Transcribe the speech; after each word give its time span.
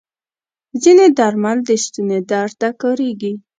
ځینې 0.81 1.05
درمل 1.17 1.57
د 1.65 1.69
ستوني 1.83 2.19
درد 2.31 2.53
ته 2.61 2.69
کارېږي. 2.81 3.33